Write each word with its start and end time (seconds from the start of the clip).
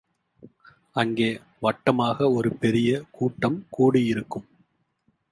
அங்கே 0.95 1.27
வட்டமாக 1.59 2.29
ஒரு 2.31 2.49
பெரிய 2.53 3.01
கூட்டம் 3.11 3.67
கூடியிருக்கும். 3.69 4.47